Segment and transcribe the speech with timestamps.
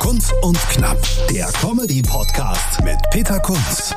[0.00, 0.96] Kunz und Knapp,
[1.28, 3.94] der Comedy-Podcast mit Peter Kunz.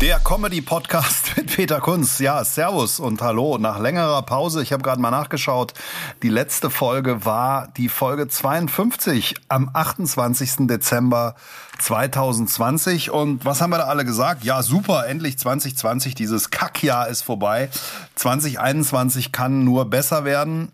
[0.00, 2.18] Der Comedy-Podcast mit Peter Kunz.
[2.18, 3.58] Ja, Servus und Hallo.
[3.58, 5.74] Nach längerer Pause, ich habe gerade mal nachgeschaut,
[6.22, 10.66] die letzte Folge war die Folge 52 am 28.
[10.66, 11.34] Dezember
[11.78, 13.10] 2020.
[13.10, 14.44] Und was haben wir da alle gesagt?
[14.44, 17.68] Ja, super, endlich 2020, dieses Kackjahr ist vorbei.
[18.14, 20.72] 2021 kann nur besser werden.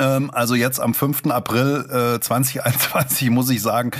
[0.00, 1.26] Ähm, also jetzt am 5.
[1.26, 1.86] April
[2.16, 3.90] äh, 2021 muss ich sagen,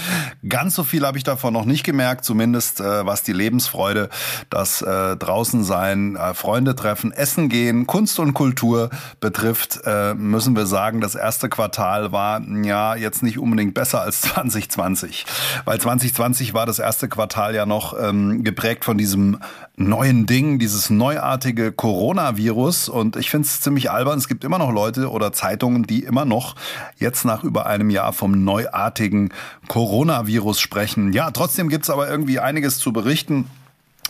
[0.48, 4.08] ganz so viel habe ich davon noch nicht gemerkt, zumindest äh, was die Lebensfreude,
[4.48, 10.56] das äh, draußen sein, äh, Freunde treffen, essen gehen, Kunst und Kultur betrifft, äh, müssen
[10.56, 15.26] wir sagen, das erste Quartal war ja jetzt nicht unbedingt besser als 2020,
[15.64, 19.38] weil 2020 war das erste Quartal ja noch ähm, geprägt von diesem
[19.80, 22.88] neuen Ding, dieses neuartige Coronavirus.
[22.88, 26.24] Und ich finde es ziemlich albern, es gibt immer noch Leute oder Zeitungen, die immer
[26.24, 26.54] noch
[26.98, 29.30] jetzt nach über einem Jahr vom neuartigen
[29.68, 31.12] Coronavirus sprechen.
[31.12, 33.46] Ja, trotzdem gibt's aber irgendwie einiges zu berichten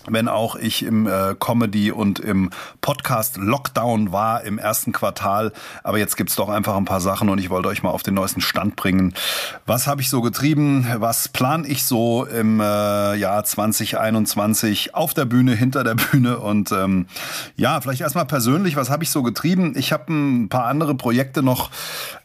[0.07, 5.53] wenn auch ich im äh, Comedy und im Podcast Lockdown war im ersten Quartal.
[5.83, 8.15] Aber jetzt gibt's doch einfach ein paar Sachen und ich wollte euch mal auf den
[8.15, 9.15] neuesten Stand bringen.
[9.67, 10.87] Was habe ich so getrieben?
[10.97, 16.39] Was plan ich so im äh, Jahr 2021 auf der Bühne, hinter der Bühne?
[16.39, 17.07] Und ähm,
[17.57, 19.75] ja, vielleicht erstmal persönlich, was habe ich so getrieben?
[19.77, 21.71] Ich habe ein paar andere Projekte noch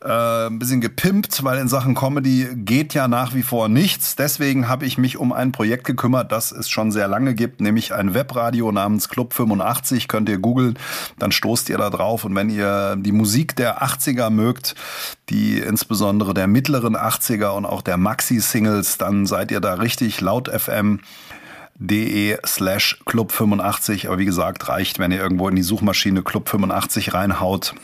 [0.02, 4.16] äh, ein bisschen gepimpt, weil in Sachen Comedy geht ja nach wie vor nichts.
[4.16, 7.94] Deswegen habe ich mich um ein Projekt gekümmert, das es schon sehr lange gibt nämlich
[7.94, 10.80] ein Webradio namens Club 85, könnt ihr googeln,
[11.20, 14.76] dann stoßt ihr da drauf und wenn ihr die Musik der 80er mögt,
[15.30, 20.48] die insbesondere der mittleren 80er und auch der Maxi-Singles, dann seid ihr da richtig laut
[20.50, 21.00] FM
[21.78, 24.08] de slash Club 85.
[24.08, 27.76] Aber wie gesagt, reicht, wenn ihr irgendwo in die Suchmaschine Club 85 reinhaut.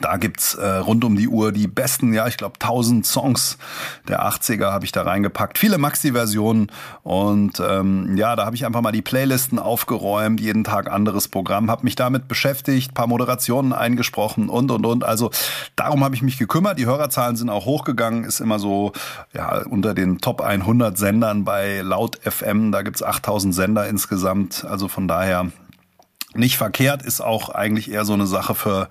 [0.00, 3.58] Da gibt's äh, rund um die Uhr die besten, ja, ich glaube 1000 Songs
[4.08, 5.58] der 80er habe ich da reingepackt.
[5.58, 6.70] Viele Maxi-Versionen
[7.02, 11.70] und ähm, ja, da habe ich einfach mal die Playlisten aufgeräumt, jeden Tag anderes Programm,
[11.70, 15.04] habe mich damit beschäftigt, paar Moderationen eingesprochen und und und.
[15.04, 15.30] Also
[15.76, 16.78] darum habe ich mich gekümmert.
[16.78, 18.92] Die Hörerzahlen sind auch hochgegangen, ist immer so
[19.34, 22.72] ja unter den Top 100 Sendern bei Laut FM.
[22.72, 24.64] Da gibt's 8000 Sender insgesamt.
[24.64, 25.50] Also von daher
[26.34, 28.88] nicht verkehrt, ist auch eigentlich eher so eine Sache für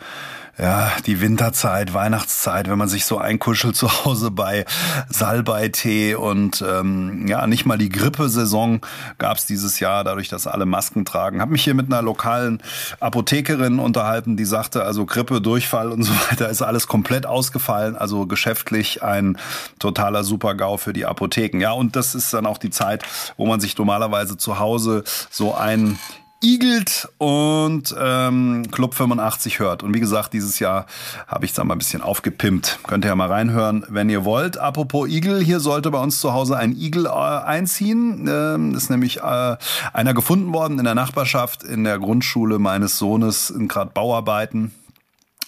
[0.62, 4.66] ja, die Winterzeit, Weihnachtszeit, wenn man sich so einkuschelt zu Hause bei
[5.10, 8.82] Salbeitee und ähm, ja, nicht mal die Grippesaison
[9.18, 11.42] gab's dieses Jahr, dadurch, dass alle Masken tragen.
[11.42, 12.62] Hab mich hier mit einer lokalen
[13.00, 18.26] Apothekerin unterhalten, die sagte, also Grippe, Durchfall und so weiter ist alles komplett ausgefallen, also
[18.26, 19.38] geschäftlich ein
[19.80, 21.62] totaler Supergau für die Apotheken.
[21.62, 23.04] Ja, und das ist dann auch die Zeit,
[23.38, 25.98] wo man sich normalerweise zu Hause so ein
[26.42, 29.84] igelt und ähm, Club 85 hört.
[29.84, 30.86] Und wie gesagt, dieses Jahr
[31.28, 32.80] habe ich es mal ein bisschen aufgepimpt.
[32.84, 34.58] Könnt ihr ja mal reinhören, wenn ihr wollt.
[34.58, 38.28] Apropos Igel, hier sollte bei uns zu Hause ein Igel äh, einziehen.
[38.30, 39.58] Ähm, ist nämlich äh,
[39.94, 44.72] einer gefunden worden in der Nachbarschaft in der Grundschule meines Sohnes in gerade Bauarbeiten.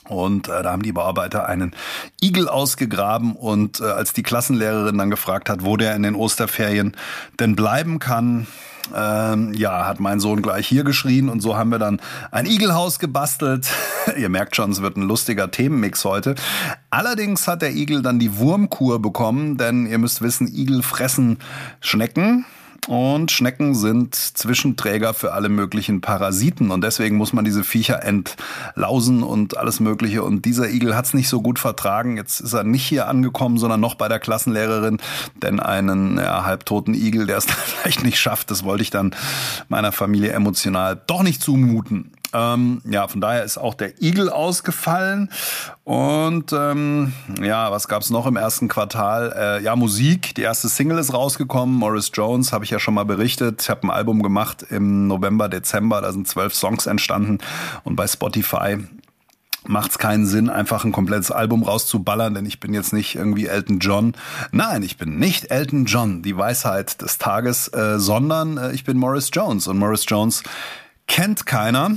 [0.08, 1.74] Und äh, da haben die Bauarbeiter einen
[2.22, 6.96] Igel ausgegraben und äh, als die Klassenlehrerin dann gefragt hat, wo der in den Osterferien
[7.40, 8.48] denn bleiben kann,
[8.96, 12.02] ähm, ja, hat mein Sohn gleich hier geschrien und so haben wir dann
[12.32, 13.70] ein Igelhaus gebastelt.
[14.18, 16.36] Ihr merkt schon, es wird ein lustiger Themenmix heute.
[16.90, 21.38] Allerdings hat der Igel dann die Wurmkur bekommen, denn ihr müsst wissen, Igel fressen
[21.80, 22.46] Schnecken.
[22.88, 29.22] Und Schnecken sind Zwischenträger für alle möglichen Parasiten und deswegen muss man diese Viecher entlausen
[29.22, 30.24] und alles Mögliche.
[30.24, 32.18] Und dieser Igel hat es nicht so gut vertragen.
[32.18, 34.98] Jetzt ist er nicht hier angekommen, sondern noch bei der Klassenlehrerin,
[35.44, 39.16] denn einen ja, halbtoten Igel, der es vielleicht nicht schafft, das wollte ich dann
[39.70, 42.12] meiner Familie emotional doch nicht zumuten.
[42.34, 45.30] Ähm, ja, von daher ist auch der Igel ausgefallen.
[45.84, 49.34] Und ähm, ja, was gab's noch im ersten Quartal?
[49.36, 50.36] Äh, ja, Musik.
[50.36, 51.76] Die erste Single ist rausgekommen.
[51.76, 53.62] Morris Jones habe ich ja schon mal berichtet.
[53.64, 56.02] Ich habe ein Album gemacht im November, Dezember.
[56.02, 57.40] Da sind zwölf Songs entstanden.
[57.84, 58.78] Und bei Spotify
[59.68, 63.46] macht es keinen Sinn, einfach ein komplettes Album rauszuballern, denn ich bin jetzt nicht irgendwie
[63.46, 64.14] Elton John.
[64.52, 68.98] Nein, ich bin nicht Elton John, die Weisheit des Tages, äh, sondern äh, ich bin
[68.98, 69.68] Morris Jones.
[69.68, 70.44] Und Morris Jones
[71.08, 71.92] kennt keiner.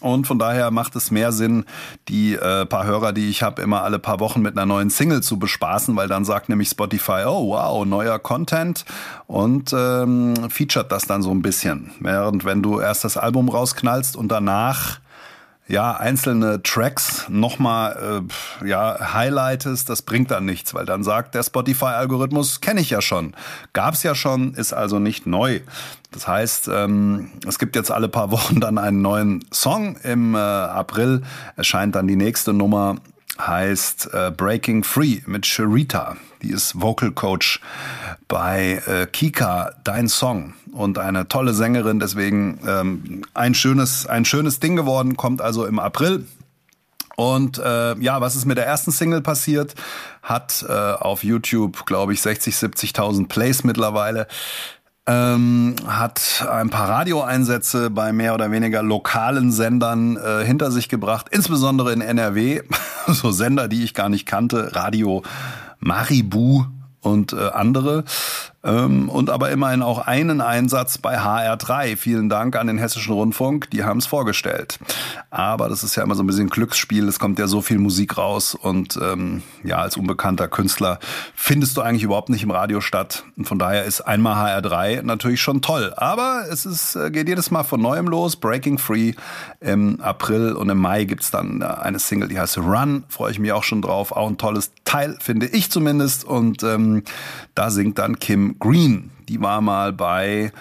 [0.00, 1.64] Und von daher macht es mehr Sinn,
[2.08, 5.22] die äh, paar Hörer, die ich habe, immer alle paar Wochen mit einer neuen Single
[5.22, 8.84] zu bespaßen, weil dann sagt nämlich Spotify, oh wow, neuer Content
[9.26, 11.92] und ähm, featuret das dann so ein bisschen.
[12.00, 15.00] Während wenn du erst das Album rausknallst und danach
[15.68, 18.22] ja, einzelne Tracks nochmal
[18.62, 23.02] äh, ja, highlightest, das bringt dann nichts, weil dann sagt der Spotify-Algorithmus, kenne ich ja
[23.02, 23.34] schon.
[23.72, 25.60] Gab's ja schon, ist also nicht neu.
[26.12, 29.96] Das heißt, ähm, es gibt jetzt alle paar Wochen dann einen neuen Song.
[30.04, 31.22] Im äh, April
[31.56, 32.96] erscheint dann die nächste Nummer
[33.38, 36.16] heißt äh, Breaking Free mit Sharita.
[36.42, 37.60] Die ist Vocal Coach
[38.28, 40.54] bei äh, Kika, dein Song.
[40.72, 45.78] Und eine tolle Sängerin, deswegen ähm, ein, schönes, ein schönes Ding geworden, kommt also im
[45.78, 46.26] April.
[47.16, 49.74] Und äh, ja, was ist mit der ersten Single passiert?
[50.22, 54.26] Hat äh, auf YouTube, glaube ich, 60, 70.000 Plays mittlerweile
[55.06, 61.28] ähm, hat ein paar Radioeinsätze bei mehr oder weniger lokalen Sendern äh, hinter sich gebracht,
[61.30, 62.62] insbesondere in NRW,
[63.06, 65.22] so Sender, die ich gar nicht kannte, Radio
[65.78, 66.64] Maribu
[67.00, 68.04] und äh, andere.
[68.66, 71.96] Ähm, und aber immerhin auch einen Einsatz bei HR3.
[71.96, 74.80] Vielen Dank an den Hessischen Rundfunk, die haben es vorgestellt.
[75.30, 78.18] Aber das ist ja immer so ein bisschen Glücksspiel, es kommt ja so viel Musik
[78.18, 80.98] raus und ähm, ja, als unbekannter Künstler
[81.34, 83.24] findest du eigentlich überhaupt nicht im Radio statt.
[83.36, 85.92] Und von daher ist einmal HR3 natürlich schon toll.
[85.96, 88.36] Aber es ist, äh, geht jedes Mal von neuem los.
[88.36, 89.12] Breaking Free
[89.60, 93.04] im April und im Mai gibt's dann äh, eine Single, die heißt Run.
[93.08, 94.12] Freue ich mich auch schon drauf.
[94.12, 96.24] Auch ein tolles Teil, finde ich zumindest.
[96.24, 97.04] Und ähm,
[97.54, 99.10] da singt dann Kim Green.
[99.28, 100.52] Die war mal bei,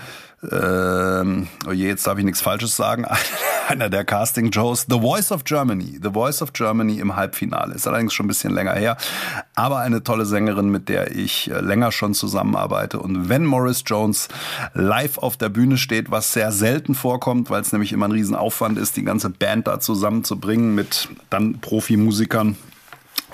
[0.52, 3.06] ähm, oh je, jetzt darf ich nichts Falsches sagen,
[3.68, 6.00] einer der Casting-Joes, The Voice of Germany.
[6.02, 7.74] The Voice of Germany im Halbfinale.
[7.74, 8.98] Ist allerdings schon ein bisschen länger her.
[9.56, 13.00] Aber eine tolle Sängerin, mit der ich äh, länger schon zusammenarbeite.
[13.00, 14.28] Und wenn Morris Jones
[14.74, 18.78] live auf der Bühne steht, was sehr selten vorkommt, weil es nämlich immer ein Riesenaufwand
[18.78, 22.58] ist, die ganze Band da zusammenzubringen mit dann Profimusikern,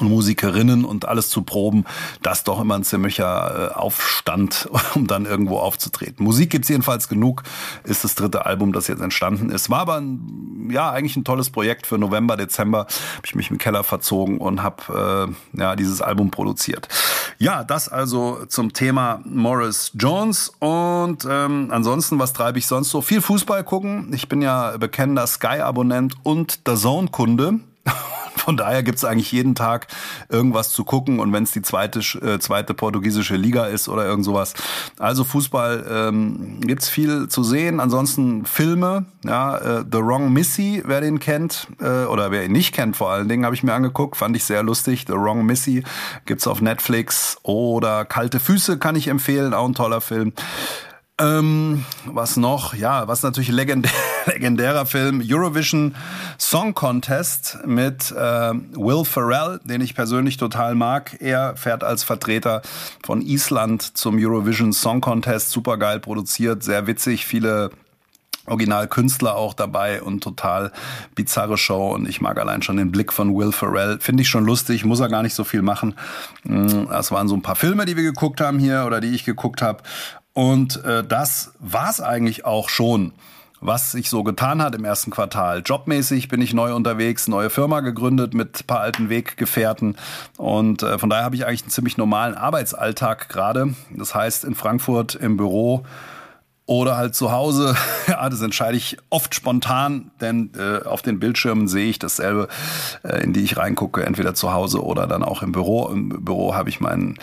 [0.01, 1.85] und Musikerinnen und alles zu proben,
[2.21, 6.23] das doch immer ein ziemlicher äh, Aufstand, um dann irgendwo aufzutreten.
[6.23, 7.43] Musik gibt's jedenfalls genug,
[7.83, 9.69] ist das dritte Album, das jetzt entstanden ist.
[9.69, 12.79] War aber ein, ja eigentlich ein tolles Projekt für November, Dezember.
[12.79, 16.87] Habe ich mich im Keller verzogen und habe äh, ja dieses Album produziert.
[17.37, 23.01] Ja, das also zum Thema Morris Jones und ähm, ansonsten, was treibe ich sonst so?
[23.01, 24.11] Viel Fußball gucken.
[24.13, 27.59] Ich bin ja bekennender Sky-Abonnent und der Zone-Kunde.
[28.35, 29.87] Von daher gibt's eigentlich jeden Tag
[30.29, 34.25] irgendwas zu gucken und wenn es die zweite, äh, zweite portugiesische Liga ist oder irgend
[34.25, 34.53] sowas.
[34.97, 37.79] Also Fußball ähm, gibt's viel zu sehen.
[37.79, 42.73] Ansonsten Filme, ja, äh, The Wrong Missy, wer den kennt äh, oder wer ihn nicht
[42.73, 45.05] kennt vor allen Dingen, habe ich mir angeguckt, fand ich sehr lustig.
[45.07, 45.83] The Wrong Missy
[46.25, 50.33] gibt's auf Netflix oder Kalte Füße kann ich empfehlen, auch ein toller Film.
[51.21, 52.73] Ähm, was noch?
[52.73, 53.91] Ja, was natürlich legendär,
[54.25, 55.95] legendärer Film Eurovision
[56.39, 61.17] Song Contest mit äh, Will Ferrell, den ich persönlich total mag.
[61.21, 62.63] Er fährt als Vertreter
[63.05, 65.51] von Island zum Eurovision Song Contest.
[65.51, 67.69] Super geil produziert, sehr witzig, viele
[68.47, 70.71] Originalkünstler auch dabei und total
[71.13, 73.99] bizarre Show und ich mag allein schon den Blick von Will Ferrell.
[73.99, 75.93] Finde ich schon lustig, muss er gar nicht so viel machen.
[76.43, 79.25] Mm, das waren so ein paar Filme, die wir geguckt haben hier oder die ich
[79.25, 79.83] geguckt habe
[80.33, 83.13] und äh, das war's eigentlich auch schon,
[83.59, 85.61] was sich so getan hat im ersten Quartal.
[85.63, 89.97] Jobmäßig bin ich neu unterwegs, neue Firma gegründet mit paar alten Weggefährten.
[90.37, 93.75] Und äh, von daher habe ich eigentlich einen ziemlich normalen Arbeitsalltag gerade.
[93.91, 95.85] Das heißt, in Frankfurt im Büro
[96.71, 97.75] oder halt zu Hause.
[98.07, 102.49] Ja, das entscheide ich oft spontan, denn äh, auf den Bildschirmen sehe ich dasselbe,
[103.03, 105.87] äh, in die ich reingucke, entweder zu Hause oder dann auch im Büro.
[105.87, 107.17] Im Büro habe ich meinen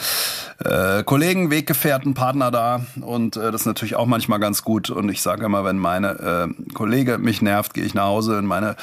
[0.65, 4.89] äh, Kollegen, Weggefährten, Partner da und äh, das ist natürlich auch manchmal ganz gut.
[4.89, 8.37] Und ich sage immer, wenn meine äh, Kollege mich nervt, gehe ich nach Hause.
[8.39, 8.77] Wenn meine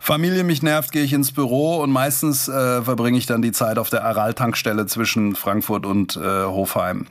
[0.00, 3.78] Familie mich nervt, gehe ich ins Büro und meistens äh, verbringe ich dann die Zeit
[3.78, 7.06] auf der Aral-Tankstelle zwischen Frankfurt und äh, Hofheim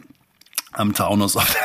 [0.72, 1.56] am Taunus auf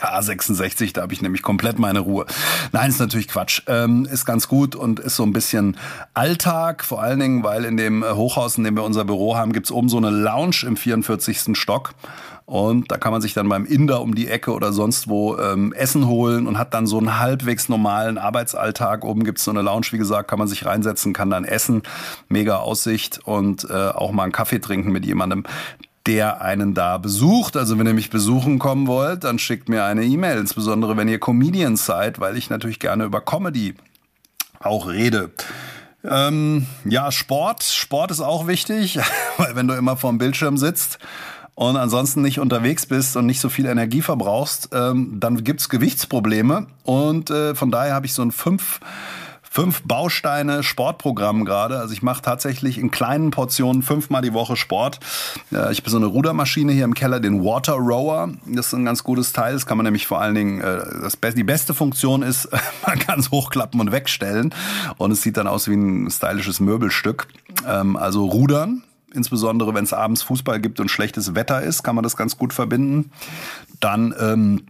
[0.00, 2.26] der A66, da habe ich nämlich komplett meine Ruhe.
[2.72, 3.62] Nein, ist natürlich Quatsch.
[3.66, 5.76] Ähm, ist ganz gut und ist so ein bisschen
[6.14, 9.70] Alltag, vor allen Dingen, weil in dem Hochhaus, in dem wir unser Büro haben, gibt's
[9.70, 11.56] oben so eine Lounge im 44.
[11.56, 11.94] Stock.
[12.46, 15.72] Und da kann man sich dann beim Inder um die Ecke oder sonst wo ähm,
[15.72, 19.02] Essen holen und hat dann so einen halbwegs normalen Arbeitsalltag.
[19.04, 21.82] Oben gibt's so eine Lounge, wie gesagt, kann man sich reinsetzen, kann dann essen.
[22.28, 25.44] Mega Aussicht und äh, auch mal einen Kaffee trinken mit jemandem
[26.06, 27.56] der einen da besucht.
[27.56, 31.18] Also wenn ihr mich besuchen kommen wollt, dann schickt mir eine E-Mail, insbesondere wenn ihr
[31.18, 33.74] Comedians seid, weil ich natürlich gerne über Comedy
[34.60, 35.30] auch rede.
[36.04, 37.62] Ähm, ja, Sport.
[37.62, 38.98] Sport ist auch wichtig,
[39.38, 40.98] weil wenn du immer vorm Bildschirm sitzt
[41.54, 46.66] und ansonsten nicht unterwegs bist und nicht so viel Energie verbrauchst, ähm, dann gibt's Gewichtsprobleme.
[46.82, 48.80] Und äh, von daher habe ich so ein fünf
[49.54, 51.78] fünf Bausteine Sportprogramm gerade.
[51.78, 54.98] Also ich mache tatsächlich in kleinen Portionen fünfmal die Woche Sport.
[55.52, 58.30] Äh, ich habe so eine Rudermaschine hier im Keller, den Water Rower.
[58.46, 59.52] Das ist ein ganz gutes Teil.
[59.52, 62.48] Das kann man nämlich vor allen Dingen, äh, das, die beste Funktion ist,
[62.84, 64.52] man kann es hochklappen und wegstellen.
[64.96, 67.28] Und es sieht dann aus wie ein stylisches Möbelstück.
[67.64, 68.82] Ähm, also Rudern,
[69.14, 72.52] insbesondere wenn es abends Fußball gibt und schlechtes Wetter ist, kann man das ganz gut
[72.52, 73.12] verbinden.
[73.78, 74.62] Dann ähm,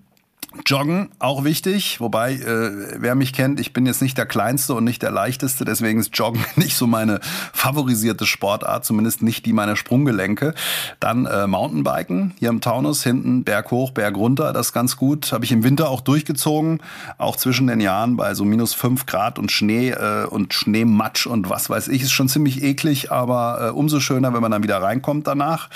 [0.66, 4.84] Joggen, auch wichtig, wobei, äh, wer mich kennt, ich bin jetzt nicht der Kleinste und
[4.84, 7.20] nicht der Leichteste, deswegen ist Joggen nicht so meine
[7.52, 10.54] favorisierte Sportart, zumindest nicht die meiner Sprunggelenke.
[11.00, 15.32] Dann äh, Mountainbiken, hier im Taunus, hinten Berg hoch, Berg runter, das ganz gut.
[15.32, 16.80] Habe ich im Winter auch durchgezogen,
[17.18, 21.50] auch zwischen den Jahren bei so minus fünf Grad und Schnee äh, und Schneematsch und
[21.50, 24.80] was weiß ich, ist schon ziemlich eklig, aber äh, umso schöner, wenn man dann wieder
[24.80, 25.68] reinkommt danach.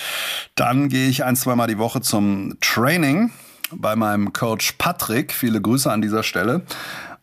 [0.54, 3.30] Dann gehe ich ein, zweimal die Woche zum Training
[3.72, 5.32] bei meinem Coach Patrick.
[5.32, 6.62] Viele Grüße an dieser Stelle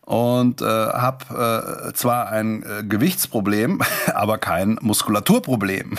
[0.06, 3.82] und äh, habe äh, zwar ein äh, Gewichtsproblem,
[4.14, 5.98] aber kein Muskulaturproblem.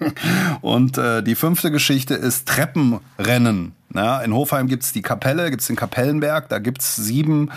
[0.62, 3.72] und äh, die fünfte Geschichte ist Treppenrennen.
[3.94, 7.50] Ja, in Hofheim gibt's die Kapelle, gibt's den Kapellenberg, da gibt's sieben,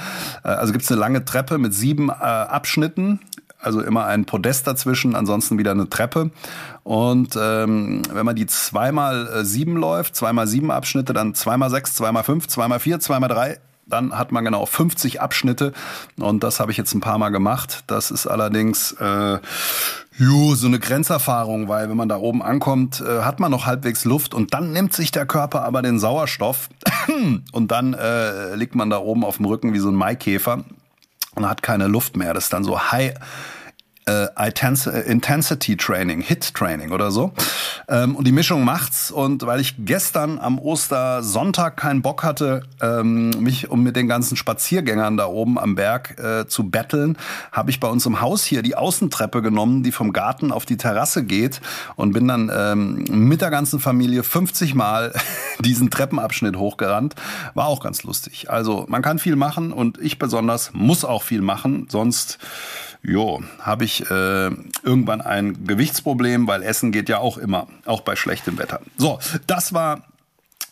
[0.43, 3.19] äh, also gibt's eine lange Treppe mit sieben äh, Abschnitten
[3.59, 6.31] also immer ein Podest dazwischen, ansonsten wieder eine Treppe.
[6.83, 11.93] Und ähm, wenn man die zweimal äh, sieben läuft, zweimal sieben Abschnitte, dann zweimal sechs,
[11.93, 15.73] zweimal fünf, zweimal vier, zweimal drei, dann hat man genau 50 Abschnitte
[16.19, 17.83] und das habe ich jetzt ein paar Mal gemacht.
[17.87, 19.39] Das ist allerdings äh,
[20.17, 24.05] jo, so eine Grenzerfahrung, weil wenn man da oben ankommt, äh, hat man noch halbwegs
[24.05, 26.69] Luft und dann nimmt sich der Körper aber den Sauerstoff
[27.51, 30.63] und dann äh, liegt man da oben auf dem Rücken wie so ein Maikäfer
[31.35, 32.33] und hat keine Luft mehr.
[32.33, 33.13] Das ist dann so High
[35.05, 37.33] Intensity Training, Hit Training oder so.
[37.87, 39.11] Ähm, und die Mischung macht's.
[39.11, 44.35] Und weil ich gestern am Ostersonntag keinen Bock hatte, ähm, mich um mit den ganzen
[44.35, 47.17] Spaziergängern da oben am Berg äh, zu betteln,
[47.51, 50.77] habe ich bei uns im Haus hier die Außentreppe genommen, die vom Garten auf die
[50.77, 51.61] Terrasse geht
[51.95, 55.13] und bin dann ähm, mit der ganzen Familie 50 Mal
[55.59, 57.15] diesen Treppenabschnitt hochgerannt.
[57.53, 58.49] War auch ganz lustig.
[58.49, 62.39] Also man kann viel machen und ich besonders muss auch viel machen, sonst
[63.01, 64.49] jo, habe ich äh,
[64.83, 68.81] irgendwann ein Gewichtsproblem, weil Essen geht ja auch immer, auch bei schlechtem Wetter.
[68.97, 70.03] So, das war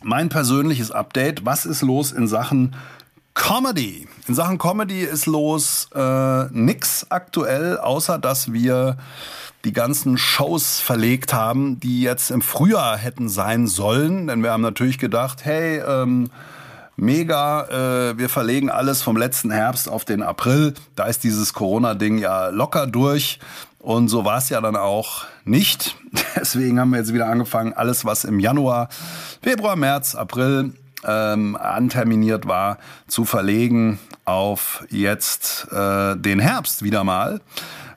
[0.01, 1.45] mein persönliches Update.
[1.45, 2.75] Was ist los in Sachen
[3.33, 4.07] Comedy?
[4.27, 8.97] In Sachen Comedy ist los äh, nix aktuell, außer dass wir
[9.65, 14.27] die ganzen Shows verlegt haben, die jetzt im Frühjahr hätten sein sollen.
[14.27, 16.29] Denn wir haben natürlich gedacht, hey, ähm,
[16.97, 20.73] mega, äh, wir verlegen alles vom letzten Herbst auf den April.
[20.95, 23.39] Da ist dieses Corona-Ding ja locker durch.
[23.79, 25.95] Und so war es ja dann auch nicht.
[26.35, 28.89] Deswegen haben wir jetzt wieder angefangen, alles, was im Januar,
[29.41, 30.73] Februar, März, April
[31.05, 37.39] ähm, anterminiert war, zu verlegen auf jetzt äh, den Herbst wieder mal.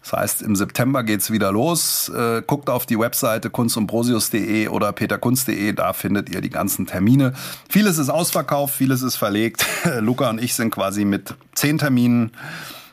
[0.03, 2.09] Das heißt, im September geht's wieder los.
[2.09, 7.35] Äh, guckt auf die Webseite kunstundprosius.de oder peterkunst.de, da findet ihr die ganzen Termine.
[7.69, 9.67] Vieles ist ausverkauft, vieles ist verlegt.
[10.01, 12.33] Luca und ich sind quasi mit zehn Terminen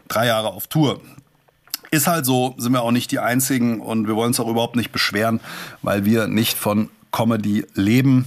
[0.10, 1.02] drei Jahre auf Tour.
[1.90, 4.76] Ist halt so, sind wir auch nicht die Einzigen und wir wollen uns auch überhaupt
[4.76, 5.40] nicht beschweren,
[5.82, 8.26] weil wir nicht von Comedy leben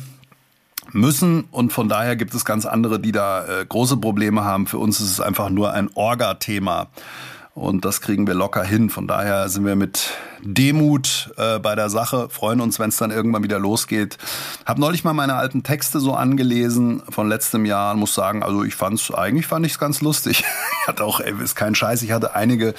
[0.92, 4.66] müssen und von daher gibt es ganz andere, die da äh, große Probleme haben.
[4.66, 6.88] Für uns ist es einfach nur ein Orga-Thema.
[7.60, 8.88] Und das kriegen wir locker hin.
[8.88, 13.10] Von daher sind wir mit Demut äh, bei der Sache, freuen uns, wenn es dann
[13.10, 14.16] irgendwann wieder losgeht.
[14.64, 18.64] Hab neulich mal meine alten Texte so angelesen von letztem Jahr und muss sagen, also
[18.64, 20.42] ich fand's, eigentlich fand ich es ganz lustig.
[20.82, 22.72] ich hatte auch, ey, ist kein Scheiß, ich hatte einige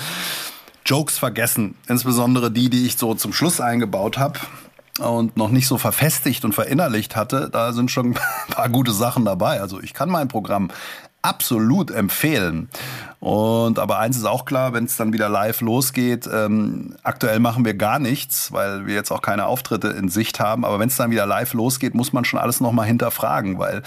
[0.83, 1.75] Jokes vergessen.
[1.88, 4.39] Insbesondere die, die ich so zum Schluss eingebaut habe
[5.00, 8.07] und noch nicht so verfestigt und verinnerlicht hatte, da sind schon
[8.47, 9.61] ein paar gute Sachen dabei.
[9.61, 10.71] Also ich kann mein Programm
[11.21, 12.69] absolut empfehlen.
[13.21, 17.63] Und aber eins ist auch klar, wenn es dann wieder live losgeht, ähm, aktuell machen
[17.63, 20.65] wir gar nichts, weil wir jetzt auch keine Auftritte in Sicht haben.
[20.65, 23.83] Aber wenn es dann wieder live losgeht, muss man schon alles nochmal hinterfragen, weil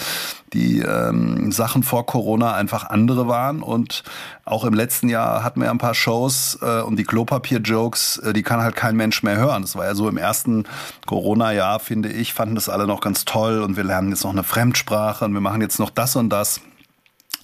[0.52, 3.60] die ähm, Sachen vor Corona einfach andere waren.
[3.60, 4.04] Und
[4.44, 8.44] auch im letzten Jahr hatten wir ein paar Shows äh, und die Klopapier-Jokes, äh, die
[8.44, 9.62] kann halt kein Mensch mehr hören.
[9.62, 10.62] Das war ja so im ersten
[11.06, 14.44] Corona-Jahr, finde ich, fanden das alle noch ganz toll und wir lernen jetzt noch eine
[14.44, 16.60] Fremdsprache und wir machen jetzt noch das und das.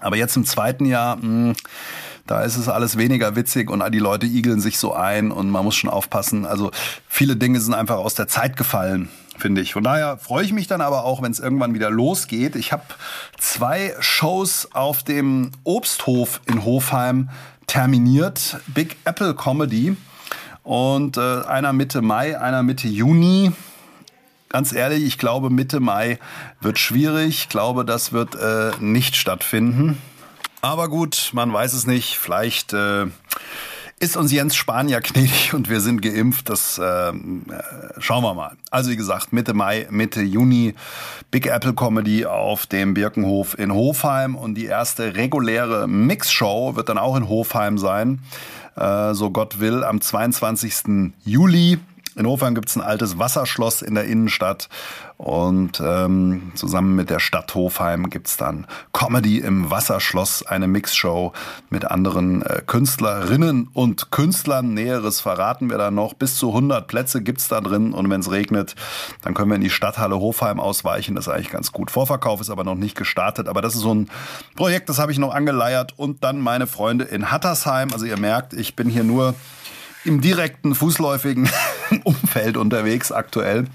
[0.01, 1.55] Aber jetzt im zweiten Jahr, mh, hm,
[2.27, 5.65] da ist es alles weniger witzig und die Leute igeln sich so ein und man
[5.65, 6.47] muss schon aufpassen.
[6.47, 6.71] Also
[7.09, 9.73] viele Dinge sind einfach aus der Zeit gefallen, finde ich.
[9.73, 12.55] Von daher freue ich mich dann aber auch, wenn es irgendwann wieder losgeht.
[12.55, 12.85] Ich habe
[13.37, 17.31] zwei Shows auf dem Obsthof in Hofheim
[17.67, 18.59] terminiert.
[18.69, 19.97] Big Apple Comedy.
[20.63, 23.51] Und äh, einer Mitte Mai, einer Mitte Juni
[24.51, 26.19] ganz ehrlich, ich glaube, Mitte Mai
[26.61, 27.29] wird schwierig.
[27.29, 29.97] Ich glaube, das wird äh, nicht stattfinden.
[30.61, 32.19] Aber gut, man weiß es nicht.
[32.19, 33.07] Vielleicht äh,
[33.99, 36.51] ist uns Jens Spanier gnädig und wir sind geimpft.
[36.51, 38.57] Das ähm, äh, schauen wir mal.
[38.71, 40.75] Also wie gesagt, Mitte Mai, Mitte Juni
[41.31, 46.99] Big Apple Comedy auf dem Birkenhof in Hofheim und die erste reguläre Mixshow wird dann
[46.99, 48.21] auch in Hofheim sein.
[48.77, 51.13] Äh, so Gott will, am 22.
[51.25, 51.79] Juli.
[52.21, 54.69] In Hofheim gibt es ein altes Wasserschloss in der Innenstadt
[55.17, 61.33] und ähm, zusammen mit der Stadt Hofheim gibt's dann Comedy im Wasserschloss, eine Mixshow
[61.71, 64.75] mit anderen äh, Künstlerinnen und Künstlern.
[64.75, 66.13] Näheres verraten wir dann noch.
[66.13, 68.75] Bis zu 100 Plätze gibt's da drin und wenn es regnet,
[69.23, 71.15] dann können wir in die Stadthalle Hofheim ausweichen.
[71.15, 71.91] Das ist eigentlich ganz gut.
[71.91, 74.11] Vorverkauf ist aber noch nicht gestartet, aber das ist so ein
[74.57, 75.95] Projekt, das habe ich noch angeleiert.
[75.97, 77.89] Und dann meine Freunde in Hattersheim.
[77.95, 79.35] Also ihr merkt, ich bin hier nur
[80.05, 81.49] im direkten fußläufigen
[82.05, 83.67] Umfeld unterwegs aktuell.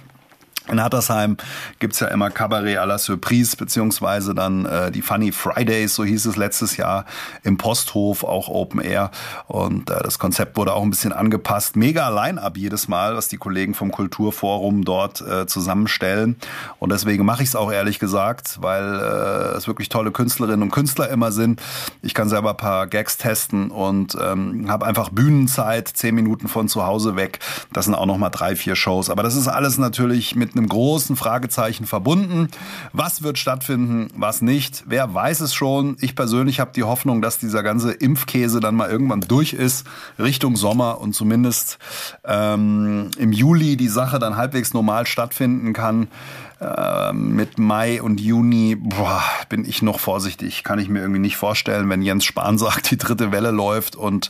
[0.71, 1.37] In Hattersheim
[1.77, 6.25] gibt's ja immer Cabaret à la Surprise, beziehungsweise dann äh, die Funny Fridays, so hieß
[6.25, 7.05] es letztes Jahr,
[7.43, 9.11] im Posthof, auch Open Air.
[9.47, 11.75] Und äh, das Konzept wurde auch ein bisschen angepasst.
[11.75, 16.35] Mega Line-Up jedes Mal, was die Kollegen vom Kulturforum dort äh, zusammenstellen.
[16.79, 20.71] Und deswegen mache ich es auch ehrlich gesagt, weil äh, es wirklich tolle Künstlerinnen und
[20.71, 21.61] Künstler immer sind.
[22.01, 26.67] Ich kann selber ein paar Gags testen und ähm, habe einfach Bühnenzeit, zehn Minuten von
[26.67, 27.37] zu Hause weg.
[27.71, 29.11] Das sind auch nochmal drei, vier Shows.
[29.11, 32.49] Aber das ist alles natürlich mit einem großen Fragezeichen verbunden.
[32.93, 34.83] Was wird stattfinden, was nicht?
[34.87, 35.97] Wer weiß es schon?
[35.99, 39.85] Ich persönlich habe die Hoffnung, dass dieser ganze Impfkäse dann mal irgendwann durch ist,
[40.19, 41.77] Richtung Sommer und zumindest
[42.23, 46.07] ähm, im Juli die Sache dann halbwegs normal stattfinden kann.
[46.59, 50.63] Äh, mit Mai und Juni boah, bin ich noch vorsichtig.
[50.63, 54.29] Kann ich mir irgendwie nicht vorstellen, wenn Jens Spahn sagt, die dritte Welle läuft und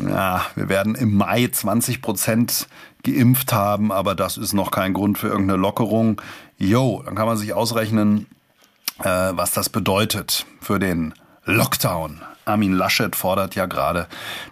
[0.00, 2.66] ja, wir werden im Mai 20 Prozent
[3.04, 6.20] geimpft haben, aber das ist noch kein Grund für irgendeine Lockerung.
[6.58, 8.26] Jo, dann kann man sich ausrechnen,
[9.00, 12.20] äh, was das bedeutet für den Lockdown.
[12.46, 14.06] Armin Laschet fordert ja gerade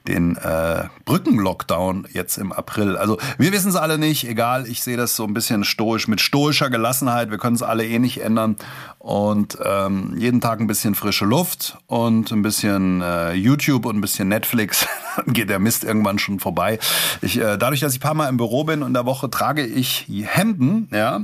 [0.08, 2.96] den äh, Brückenlockdown jetzt im April.
[2.96, 6.20] Also wir wissen es alle nicht, egal, ich sehe das so ein bisschen stoisch, mit
[6.20, 7.30] stoischer Gelassenheit.
[7.30, 8.56] Wir können es alle eh nicht ändern.
[8.98, 14.00] Und ähm, jeden Tag ein bisschen frische Luft und ein bisschen äh, YouTube und ein
[14.00, 14.86] bisschen Netflix.
[15.16, 16.78] Dann geht der Mist irgendwann schon vorbei.
[17.20, 19.28] Ich, äh, dadurch, dass ich ein paar Mal im Büro bin und in der Woche
[19.28, 21.22] trage ich Hemden, ja.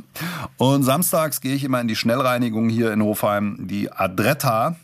[0.58, 4.76] Und samstags gehe ich immer in die Schnellreinigung hier in Hofheim, die Adretta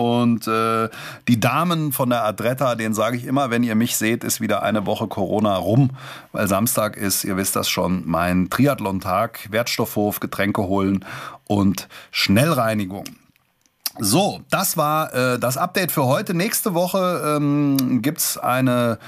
[0.00, 0.88] und äh,
[1.28, 4.62] die Damen von der Adretta, denen sage ich immer, wenn ihr mich seht, ist wieder
[4.62, 5.90] eine Woche Corona rum,
[6.32, 11.04] weil Samstag ist, ihr wisst das schon, mein Triathlon-Tag, Wertstoffhof, Getränke holen
[11.46, 13.04] und Schnellreinigung.
[13.98, 16.32] So, das war äh, das Update für heute.
[16.32, 18.98] Nächste Woche ähm, gibt's eine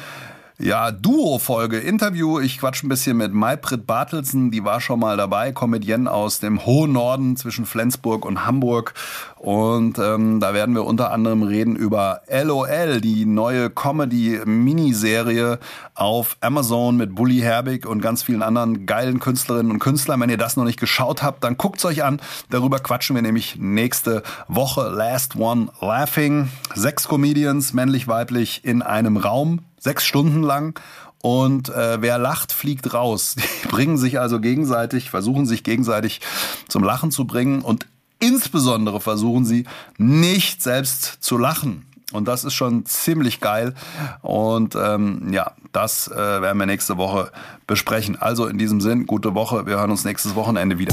[0.62, 2.38] ja, Duo-Folge, Interview.
[2.38, 6.64] Ich quatsch ein bisschen mit Maybrit Bartelsen, die war schon mal dabei, Comedienne aus dem
[6.64, 8.94] hohen Norden zwischen Flensburg und Hamburg.
[9.36, 15.58] Und ähm, da werden wir unter anderem reden über LOL, die neue Comedy-Miniserie
[15.94, 20.20] auf Amazon mit Bully Herbig und ganz vielen anderen geilen Künstlerinnen und Künstlern.
[20.20, 22.20] Wenn ihr das noch nicht geschaut habt, dann guckt's euch an.
[22.50, 24.90] Darüber quatschen wir nämlich nächste Woche.
[24.90, 26.48] Last One Laughing.
[26.74, 30.78] Sechs Comedians, männlich, weiblich, in einem Raum sechs Stunden lang.
[31.20, 33.36] Und äh, wer lacht, fliegt raus.
[33.64, 36.20] Die bringen sich also gegenseitig, versuchen sich gegenseitig
[36.68, 37.86] zum Lachen zu bringen und
[38.18, 39.64] insbesondere versuchen sie
[39.98, 41.86] nicht selbst zu lachen.
[42.12, 43.74] Und das ist schon ziemlich geil.
[44.20, 47.32] Und ähm, ja, das äh, werden wir nächste Woche
[47.66, 48.20] besprechen.
[48.20, 49.66] Also in diesem Sinn, gute Woche.
[49.66, 50.92] Wir hören uns nächstes Wochenende wieder.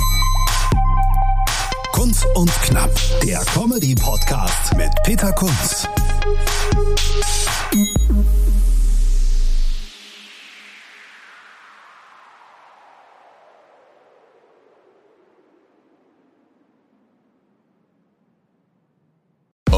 [1.91, 5.88] Kunz und Knapp, der Comedy-Podcast mit Peter Kunz.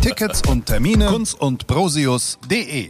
[0.00, 2.84] Tickets und Termine kunz und brosius.de